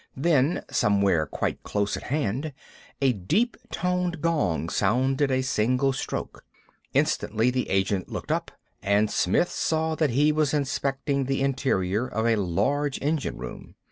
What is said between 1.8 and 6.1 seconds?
at hand, a deep toned gong sounded a single